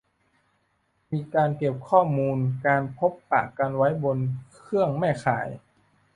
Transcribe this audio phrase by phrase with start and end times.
[1.11, 4.17] มีการเก็บข้อมูลการพบปะกันไว้บน
[4.55, 5.47] เครื่องแม่ข่าย